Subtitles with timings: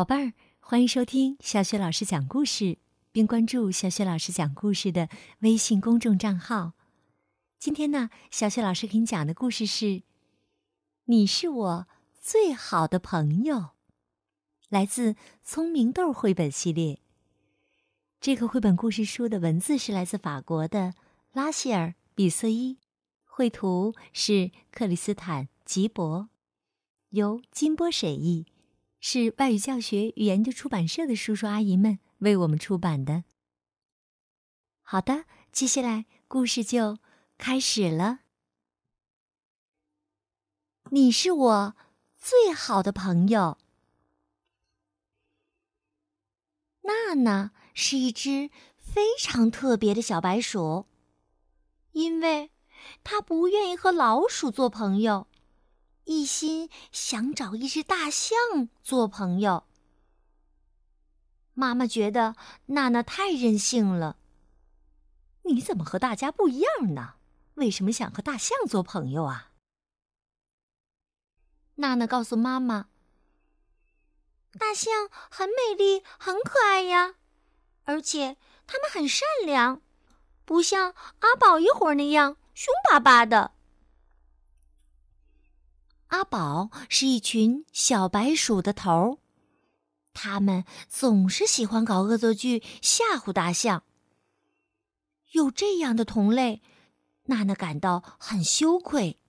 [0.00, 2.78] 宝贝儿，欢迎收听小雪老师讲故事，
[3.12, 6.72] 并关注小雪老师讲故事的微信公众账号。
[7.58, 9.84] 今天呢，小雪老师给你讲的故事是
[11.04, 11.86] 《你是我
[12.18, 13.56] 最好的朋友》，
[14.70, 17.00] 来自《聪明豆》绘本系列。
[18.22, 20.94] 这个绘本故事书的文字是来自法国的
[21.34, 22.78] 拉希尔·比瑟伊，
[23.26, 26.30] 绘图是克里斯坦·吉伯，
[27.10, 28.46] 由金波审译。
[29.00, 33.24] 是外语教学与研究出版社的叔叔阿姨们为我们出版的。
[34.82, 36.98] 好的，接下来故事就
[37.38, 38.20] 开始了。
[40.90, 41.76] 你是我
[42.18, 43.56] 最好的朋友。
[46.82, 50.86] 娜娜是一只非常特别的小白鼠，
[51.92, 52.50] 因为
[53.02, 55.28] 它不愿意和老鼠做朋友。
[56.04, 58.36] 一心想找一只大象
[58.82, 59.64] 做朋友。
[61.54, 64.16] 妈妈觉得娜娜太任性了。
[65.42, 67.14] 你怎么和大家不一样呢？
[67.54, 69.50] 为什么想和大象做朋友啊？
[71.74, 72.88] 娜娜告诉妈妈
[74.58, 77.16] ：“大象很美丽，很可爱呀，
[77.84, 79.82] 而且它们很善良，
[80.44, 83.52] 不像阿宝一伙那样凶巴巴的。”
[86.10, 89.18] 阿宝是一群小白鼠的头儿，
[90.12, 93.84] 他们总是喜欢搞恶作剧吓唬大象。
[95.30, 96.62] 有这样的同类，
[97.26, 99.20] 娜娜感到很羞愧。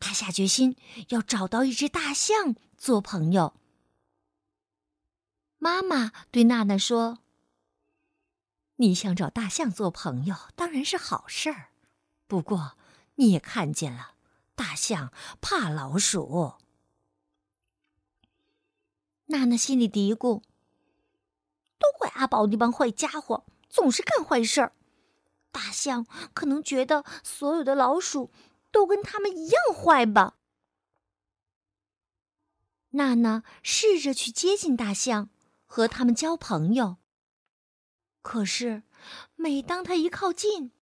[0.00, 0.76] 她下决心
[1.10, 3.54] 要找到一只大象做朋友。
[5.58, 7.18] 妈妈对娜娜说
[8.76, 11.68] ：“你想找大象做朋友，当然是好事儿。
[12.26, 12.78] 不过
[13.16, 14.12] 你也看见了。”
[14.56, 15.12] 大象
[15.42, 16.54] 怕老鼠，
[19.26, 20.40] 娜娜心里嘀咕
[21.78, 24.72] ：“都怪阿宝那帮坏家伙，总是干坏事儿。
[25.52, 28.30] 大象可能觉得所有的老鼠
[28.72, 30.38] 都跟他们一样坏吧？”
[32.96, 35.28] 娜娜试着去接近大象，
[35.66, 36.96] 和他们交朋友。
[38.22, 38.84] 可是，
[39.34, 40.72] 每当她一靠近，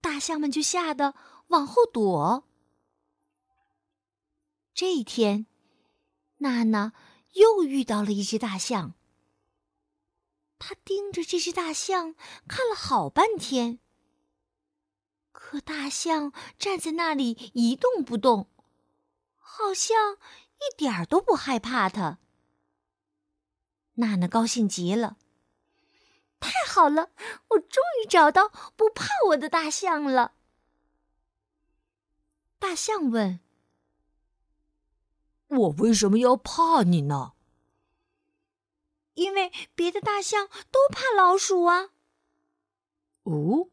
[0.00, 1.14] 大象们就吓得。
[1.50, 2.44] 往后躲。
[4.72, 5.46] 这一天，
[6.38, 6.92] 娜娜
[7.32, 8.94] 又遇到了一只大象。
[10.58, 12.14] 她盯着这只大象
[12.46, 13.80] 看了好半天，
[15.32, 18.48] 可大象站在那里一动不动，
[19.36, 22.18] 好像一点儿都不害怕它。
[23.94, 25.16] 娜娜高兴极了，
[26.38, 27.10] 太好了，
[27.48, 30.34] 我终于找到不怕我的大象了。
[32.60, 33.40] 大象问
[35.48, 37.32] ：“我为什么要怕你呢
[39.14, 41.88] ？”“因为别的大象都怕老鼠啊。
[43.24, 43.70] ”“哦，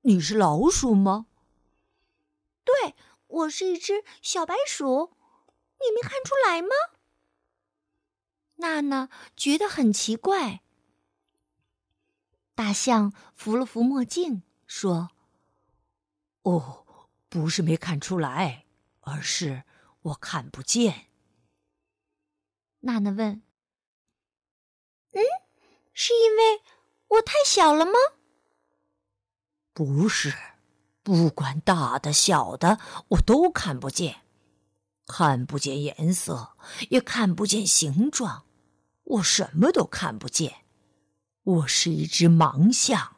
[0.00, 1.26] 你是老鼠吗
[2.64, 2.96] ？”“对，
[3.28, 5.12] 我是一只小白鼠，
[5.78, 6.70] 你没看出来吗？”
[8.56, 10.60] 娜娜觉得很奇怪。
[12.56, 15.10] 大象扶了扶墨镜，说
[16.42, 16.80] ：“哦。”
[17.32, 18.66] 不是没看出来，
[19.00, 19.62] 而是
[20.02, 21.06] 我看不见。
[22.80, 23.40] 娜娜问
[25.12, 25.22] ：“嗯，
[25.94, 26.60] 是因为
[27.08, 27.92] 我太小了吗？”
[29.72, 30.34] 不是，
[31.02, 32.78] 不管大的小的，
[33.08, 34.20] 我都看不见，
[35.06, 36.54] 看不见颜色，
[36.90, 38.44] 也看不见形状，
[39.04, 40.66] 我什么都看不见。
[41.44, 43.16] 我是一只盲象，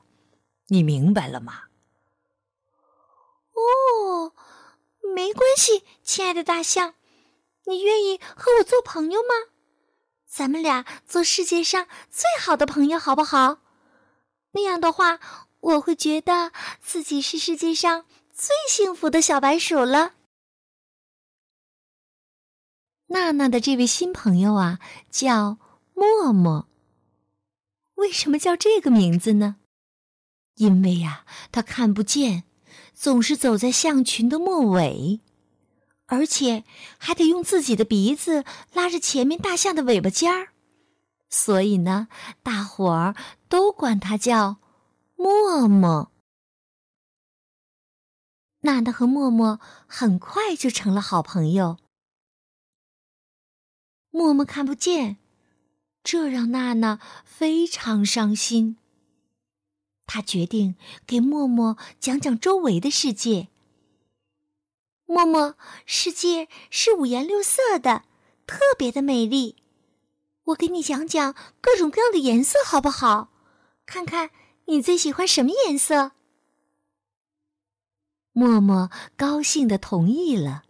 [0.69, 1.64] 你明白了吗？
[3.55, 4.33] 哦，
[5.15, 6.95] 没关系，亲爱的大象，
[7.65, 9.51] 你愿意和我做朋友吗？
[10.27, 13.59] 咱们俩做世界上最好的朋友，好不好？
[14.53, 15.21] 那样的话，
[15.61, 20.15] 我会觉得自己是世界上最幸福的小白鼠了。
[23.07, 24.81] 娜娜的这位新朋友啊，
[25.11, 25.59] 叫
[25.95, 26.69] 默默。
[27.95, 29.57] 为什么叫这个名字呢？
[30.57, 32.43] 因为呀，他看不见。
[32.95, 35.21] 总是走在象群的末尾，
[36.07, 36.65] 而且
[36.97, 40.53] 还得用自己的鼻子拉着前面大象的尾巴尖儿，
[41.29, 42.09] 所以呢，
[42.43, 43.15] 大伙儿
[43.49, 44.57] 都管他叫
[45.17, 46.11] 默默。
[48.61, 51.77] 娜娜和默默很快就成了好朋友。
[54.11, 55.19] 默默看不见，
[56.03, 58.79] 这让娜娜非常伤心。
[60.07, 63.49] 他决定给默默讲讲周围的世界。
[65.07, 68.05] 默默，世界是五颜六色的，
[68.47, 69.57] 特别的美丽。
[70.45, 73.31] 我给你讲讲各种各样的颜色，好不好？
[73.87, 74.31] 看看
[74.67, 76.13] 你最喜欢什么颜色。
[78.33, 80.65] 默默高兴的同意了。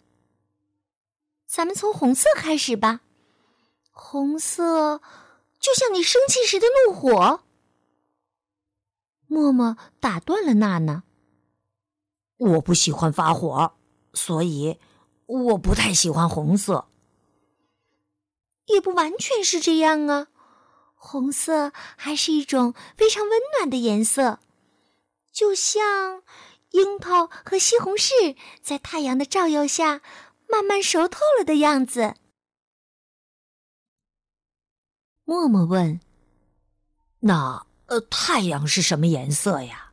[1.47, 3.03] 咱们从红色开始吧。
[3.93, 5.01] 红色
[5.61, 7.44] 就像你生气时的怒火。
[9.35, 11.03] 默默打断了娜娜。
[12.37, 13.75] 我不喜欢发火，
[14.13, 14.79] 所以
[15.27, 16.87] 我不太喜欢红色。
[18.67, 20.29] 也不完全是这样啊，
[20.95, 24.39] 红色还是一种非常温暖的颜色，
[25.33, 26.23] 就像
[26.71, 30.01] 樱桃和西红柿在太阳的照耀下
[30.49, 32.15] 慢慢熟透了的样子。
[35.25, 36.01] 默默问
[37.21, 39.93] ：“那呃，太阳是什么颜色呀？”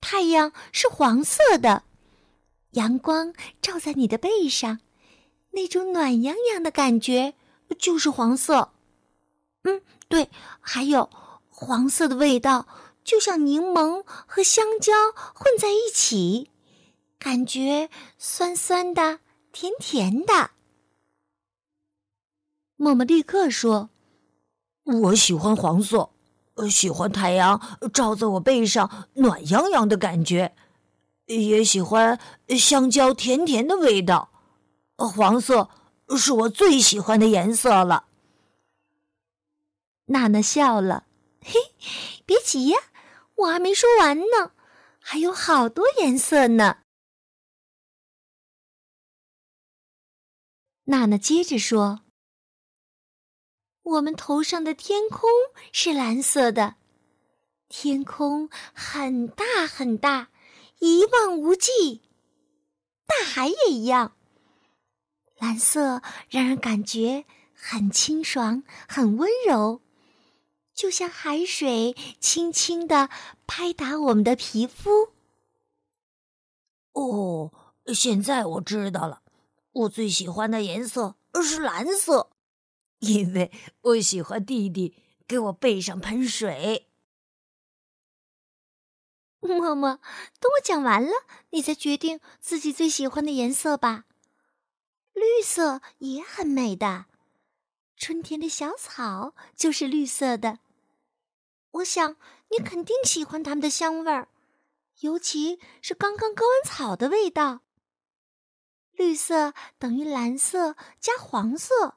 [0.00, 1.84] 太阳是黄色的，
[2.72, 4.80] 阳光照在你的背上。
[5.52, 7.34] 那种暖洋洋的感觉
[7.78, 8.72] 就是黄色，
[9.64, 10.30] 嗯，对，
[10.60, 11.10] 还有
[11.48, 12.68] 黄色的味道，
[13.02, 14.92] 就像柠檬和香蕉
[15.34, 16.50] 混在一起，
[17.18, 19.18] 感觉酸酸的、
[19.52, 20.52] 甜甜的。
[22.76, 23.90] 默默立刻说
[25.02, 26.10] ：“我喜欢黄色，
[26.68, 27.60] 喜欢太阳
[27.92, 30.54] 照在我背上暖洋洋的感觉，
[31.26, 32.18] 也喜欢
[32.58, 34.30] 香蕉甜甜的味道。”
[34.96, 35.70] 黄色
[36.18, 38.04] 是我最喜欢的颜色了。
[40.06, 41.06] 娜娜笑了，
[41.40, 41.54] 嘿，
[42.26, 42.78] 别急呀，
[43.36, 44.52] 我还没说完呢，
[44.98, 46.78] 还有好多颜色呢。
[50.84, 52.00] 娜娜接着说
[53.90, 55.28] ：“我们头上的天空
[55.72, 56.76] 是蓝色的，
[57.68, 60.28] 天空很大很大，
[60.78, 62.02] 一望无际，
[63.04, 64.12] 大海也一样。”
[65.38, 69.80] 蓝色让人感觉很清爽、很温柔，
[70.72, 73.08] 就像海水轻轻的
[73.46, 75.08] 拍打我们的皮肤。
[76.92, 77.50] 哦，
[77.92, 79.22] 现在我知道了，
[79.72, 82.30] 我最喜欢的颜色是蓝色，
[83.00, 83.52] 因为
[83.82, 86.86] 我喜欢弟弟给我背上盆水。
[89.40, 89.96] 默默，
[90.38, 91.10] 等我讲完了，
[91.50, 94.04] 你再决定自己最喜欢的颜色吧。
[95.14, 97.06] 绿色也很美的，
[97.96, 100.58] 春天的小草就是绿色的。
[101.70, 102.16] 我想
[102.50, 104.28] 你肯定喜欢它们的香味儿，
[105.00, 107.60] 尤其是刚刚割完草的味道。
[108.92, 111.96] 绿色等于蓝色加黄色，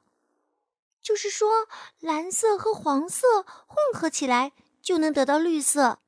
[1.04, 1.68] 就是说
[2.00, 5.98] 蓝色和黄色混合起来就能得到绿色。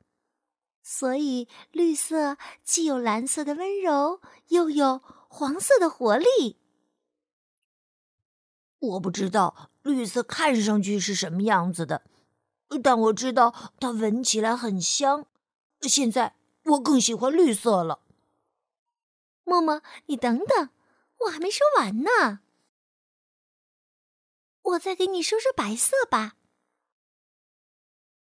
[0.83, 6.57] 所以绿色既有蓝色的温柔，又有黄色的活力。
[8.79, 12.03] 我不知道绿色看上去是什么样子的，
[12.83, 15.27] 但我知道它闻起来很香。
[15.83, 18.01] 现在我更喜欢绿色了。
[19.45, 20.71] 默默，你等等，
[21.27, 22.41] 我还没说完呢。
[24.67, 26.37] 我再给你说说白色吧。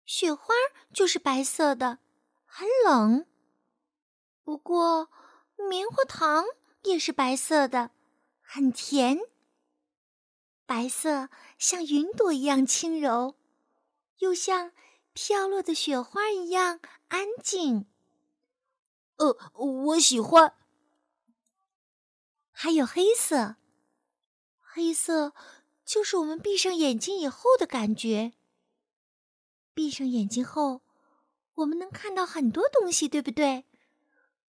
[0.05, 0.53] 雪花
[0.93, 1.99] 就是白色的，
[2.45, 3.25] 很冷。
[4.43, 5.09] 不过
[5.69, 6.43] 棉花糖
[6.81, 7.91] 也是白色的，
[8.41, 9.19] 很甜。
[10.65, 13.35] 白色像云朵一样轻柔，
[14.17, 14.73] 又像
[15.13, 17.85] 飘落的雪花一样安静。
[19.15, 20.55] 呃，我喜欢。
[22.51, 23.55] 还有黑色，
[24.59, 25.33] 黑色
[25.93, 28.33] 就是我们闭上眼睛以后的感觉。
[29.75, 30.81] 闭上眼睛后，
[31.53, 33.67] 我们能看到很多东西，对不对？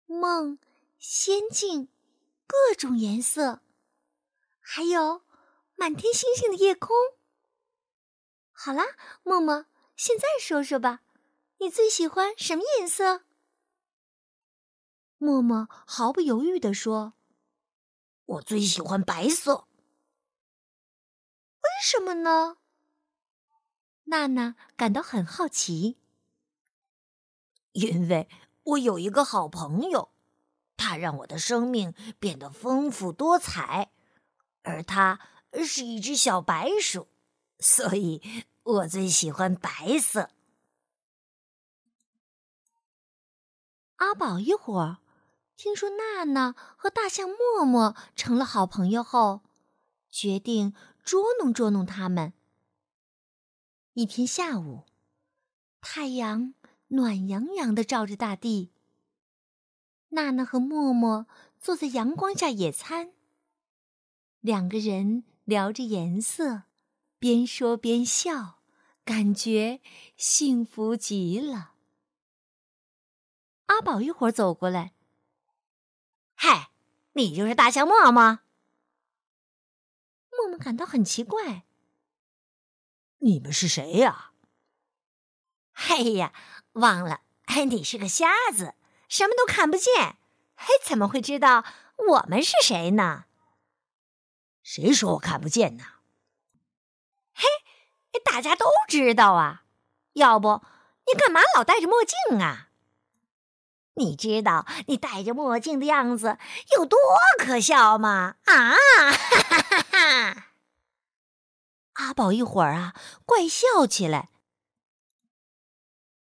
[0.06, 0.60] 梦、
[1.00, 1.90] 仙境、
[2.46, 3.62] 各种颜色，
[4.60, 5.24] 还有。
[5.74, 6.96] 满天星星的夜空。
[8.52, 8.84] 好啦，
[9.24, 11.02] 默默，现在说说吧，
[11.58, 13.24] 你最喜欢什么颜色？
[15.18, 17.14] 默默毫不犹豫地说
[18.26, 19.66] ：“我最喜欢白色。”
[21.82, 22.58] 什么呢？
[24.04, 25.98] 娜娜感到很好奇。
[27.74, 28.30] 因为
[28.64, 30.12] 我有一个好朋友，
[30.78, 33.92] 他让我的生命变得丰富多彩，
[34.64, 35.20] 而他。
[35.68, 37.10] 是一只小白鼠，
[37.60, 40.30] 所以我最喜欢白色。
[43.98, 45.00] 阿宝一伙
[45.58, 49.42] 听说娜娜和大象默默成了好朋友后，
[50.10, 50.74] 决定
[51.04, 52.34] 捉弄捉弄他们。
[53.94, 54.86] 一天下午，
[55.82, 56.54] 太阳
[56.88, 58.72] 暖洋洋的照着大地，
[60.10, 61.28] 娜娜和默默
[61.60, 63.12] 坐在阳光下野餐，
[64.40, 65.24] 两个人。
[65.44, 66.64] 聊着颜色，
[67.18, 68.62] 边说边笑，
[69.04, 69.82] 感觉
[70.16, 71.74] 幸福极了。
[73.66, 74.94] 阿宝一会儿走过来，
[76.36, 76.70] 嗨，
[77.14, 78.40] 你就是大象默默。
[80.42, 81.66] 默默感到很奇怪，
[83.20, 84.32] 你们是谁呀？
[85.74, 86.34] 哎呀，
[86.74, 88.74] 忘了，哎，你是个瞎子，
[89.08, 90.18] 什么都看不见，
[90.56, 91.64] 嘿，怎么会知道
[91.98, 93.26] 我们是谁呢？
[94.64, 95.84] 谁说我看不见呢？
[97.34, 97.46] 嘿，
[98.26, 99.64] 大家都知道啊，
[100.14, 100.64] 要不
[101.06, 102.70] 你干嘛老戴着墨镜啊？
[103.96, 106.40] 你知道你戴着墨镜的样子
[106.76, 106.98] 有多
[107.38, 108.38] 可笑吗？
[108.46, 108.74] 啊！
[112.12, 112.94] 阿宝一会儿啊，
[113.26, 114.32] 怪笑起来。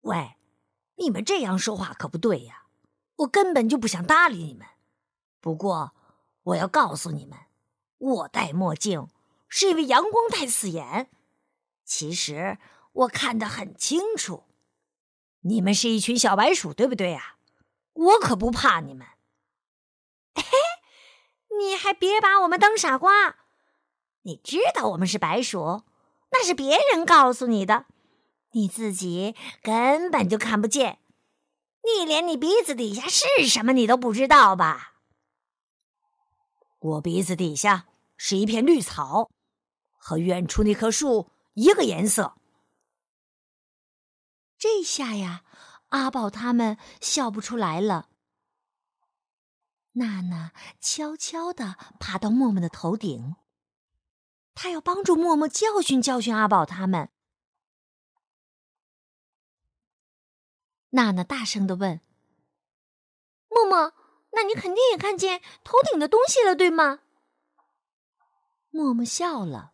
[0.01, 0.39] 喂，
[0.95, 2.69] 你们这样说话可不对呀！
[3.17, 4.67] 我根本就不想搭理你们。
[5.43, 5.95] 不过，
[6.45, 7.39] 我要告诉你们，
[7.99, 9.11] 我戴墨镜
[9.47, 11.11] 是因为阳光太刺眼。
[11.85, 12.57] 其实
[12.93, 14.45] 我看得很清楚。
[15.41, 17.37] 你们是一群小白鼠，对不对呀？
[17.93, 19.07] 我可不怕你们。
[20.35, 20.45] 嘿，
[21.59, 23.44] 你还别把我们当傻瓜。
[24.25, 25.83] 你知道我们是白鼠，
[26.33, 27.87] 那是别人告诉你的。
[28.53, 30.99] 你自己根本就看不见，
[31.83, 34.95] 你连你鼻子底下是什么你都不知道吧？
[36.79, 39.31] 我鼻子底下是一片绿草，
[39.99, 42.35] 和远处那棵树一个颜色。
[44.57, 45.45] 这下呀，
[45.91, 48.09] 阿宝他们笑不出来了。
[49.93, 53.37] 娜娜悄悄地爬到默默的头顶，
[54.55, 57.11] 他要帮助默默教训教训阿宝他们。
[60.91, 62.01] 娜娜大声的问
[63.51, 63.95] ：“默默，
[64.31, 67.01] 那你肯定也看见头顶的东西了，对吗？”
[68.71, 69.73] 默默笑了：“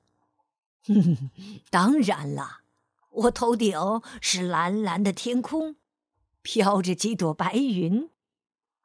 [0.85, 1.31] 哼哼
[1.71, 2.63] 当然了，
[3.11, 3.79] 我头顶
[4.23, 5.77] 是蓝蓝的天空，
[6.41, 8.11] 飘着几朵白云，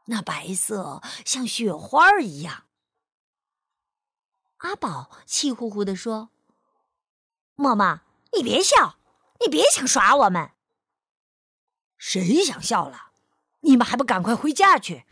[0.07, 2.64] 那白色像雪花一样。”
[4.65, 6.29] 阿宝气呼呼的说
[7.53, 7.99] ：“默默，
[8.33, 8.97] 你别笑，
[9.39, 10.53] 你别想耍我们。”
[11.97, 13.11] 谁想笑了？
[13.59, 15.05] 你们还不赶快回家去！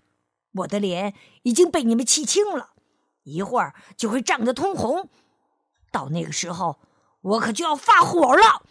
[0.54, 2.74] 我的脸已经被你们气青了，
[3.26, 5.12] 一会儿就会涨得通红。
[5.92, 6.80] 到那个时候，
[7.22, 8.66] 我可就要发火了。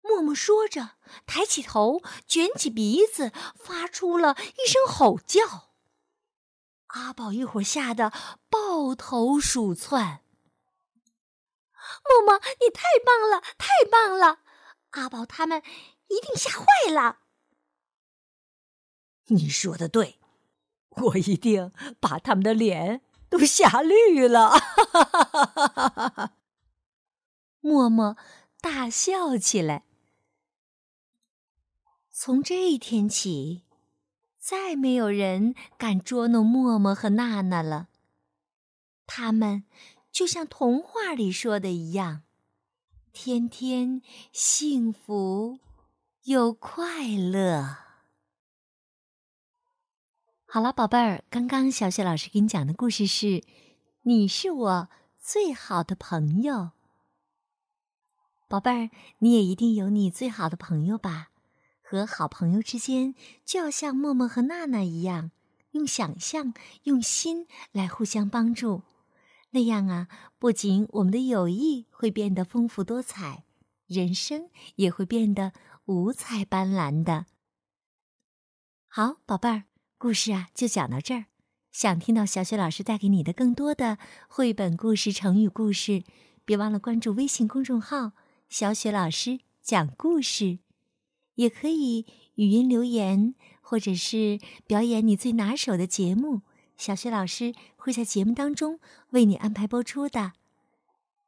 [0.00, 0.92] 默默说着，
[1.26, 5.69] 抬起头，卷起鼻子，发出了一声吼叫。
[6.92, 8.12] 阿宝一会儿吓得
[8.48, 10.22] 抱头鼠窜。
[12.04, 14.40] 默默，你太棒了，太棒了！
[14.90, 15.62] 阿宝他们。
[16.10, 17.20] 一定吓坏了！
[19.26, 20.18] 你说的对，
[20.88, 24.58] 我一定把他们的脸都吓绿了。
[27.60, 28.16] 默默
[28.60, 29.84] 大笑起来。
[32.10, 33.62] 从这一天起，
[34.50, 37.86] 再没有人敢捉弄默默和娜娜了。
[39.06, 39.62] 他们
[40.10, 42.22] 就像童话里说的一样，
[43.12, 44.02] 天天
[44.32, 45.60] 幸福。
[46.24, 47.76] 又快乐。
[50.46, 53.44] 好了，宝贝儿，刚刚小雪老师给你讲的故事是：
[54.02, 56.72] 你是我最好的朋友。
[58.48, 58.90] 宝贝儿，
[59.20, 61.28] 你也一定有你最好的朋友吧？
[61.90, 65.32] 和好朋友之间，就要像默默和娜娜一样，
[65.72, 66.54] 用想象、
[66.84, 68.82] 用心来互相帮助。
[69.50, 70.06] 那样啊，
[70.38, 73.42] 不仅我们的友谊会变得丰富多彩，
[73.88, 75.52] 人生也会变得。
[75.86, 77.26] 五彩斑斓的，
[78.86, 79.64] 好宝贝儿，
[79.98, 81.24] 故事啊就讲到这儿。
[81.72, 86.04] 想听到小雪老师带给你的更多的绘本故事、成语故事，
[86.44, 88.12] 别忘了关注微信公众号
[88.48, 90.60] “小雪老师讲故事”，
[91.34, 96.42] 也可以语音留言，或者是表演你最拿手的节目，
[96.76, 100.32] 小雪老师会在节目当中为你安排播出的。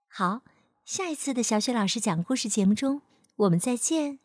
[0.09, 0.43] 好，
[0.85, 3.03] 下一次的小雪老师讲故事节目中，
[3.37, 4.19] 我们再见。